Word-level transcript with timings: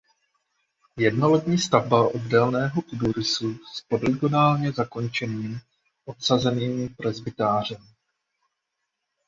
Jednolodní 0.97 1.57
stavba 1.57 2.07
obdélného 2.07 2.81
půdorysu 2.81 3.55
s 3.73 3.81
polygonálně 3.81 4.71
zakončeným 4.71 5.59
odsazeným 6.05 6.95
presbytářem. 6.95 7.87